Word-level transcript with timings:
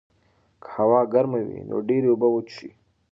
که 0.61 0.67
هوا 0.77 1.01
ګرمه 1.13 1.39
وي، 1.47 1.59
نو 1.69 1.77
ډېرې 1.87 2.07
اوبه 2.11 2.27
وڅښئ. 2.31 2.71